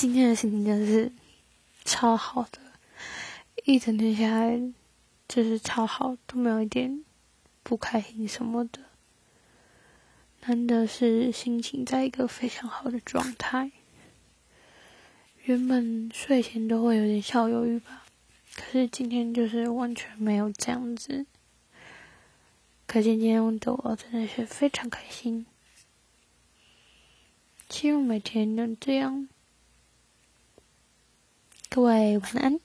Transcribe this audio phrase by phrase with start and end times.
[0.00, 1.12] 今天的心情真的是
[1.84, 2.58] 超好的，
[3.66, 4.58] 一整天下来
[5.28, 7.04] 就是超好，都没有一点
[7.62, 8.80] 不开心什么的。
[10.46, 13.72] 难得是心情在一个非常好的状态。
[15.44, 18.06] 原本睡前都会有点小犹豫吧，
[18.54, 21.26] 可是今天就是完全没有这样子。
[22.86, 25.44] 可见今天的我真的是非常开心。
[27.68, 29.28] 希望每天能这样。
[31.70, 32.56] Takeaway quán anh.